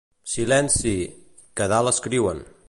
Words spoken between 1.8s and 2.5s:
escriuen!